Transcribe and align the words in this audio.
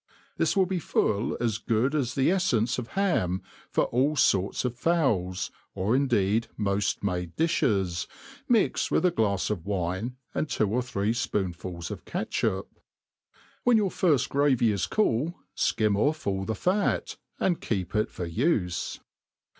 This 0.37 0.57
will 0.57 0.65
be 0.65 0.79
full 0.79 1.37
as 1.39 1.59
good 1.59 1.93
as 1.93 2.15
the 2.15 2.29
cflfcnce 2.29 2.79
of 2.79 2.87
ham 2.97 3.43
for 3.69 3.83
all 3.83 4.15
forts 4.15 4.65
of 4.65 4.75
fowls, 4.75 5.51
or 5.75 5.95
indeed 5.95 6.47
modi 6.57 6.87
made 7.03 7.35
di(he§, 7.37 8.07
mixed 8.49 8.89
with 8.89 9.05
a 9.05 9.11
glafs 9.11 9.51
of 9.51 9.63
wine, 9.67 10.15
and 10.33 10.49
two 10.49 10.67
or 10.67 10.81
three 10.81 11.11
fpoonfuls 11.13 11.91
of 11.91 12.05
catchup, 12.05 12.79
"V^hen 13.67 13.75
your 13.75 13.91
firft 13.91 14.29
gravy 14.29 14.71
is 14.71 14.87
cool, 14.87 15.35
fkim 15.55 15.95
off 15.95 16.25
all 16.25 16.45
the 16.45 16.55
fat, 16.55 17.17
and 17.39 17.61
keep 17.61 17.93
it 17.95 18.09
for 18.09 18.27
ufe. 18.27 18.97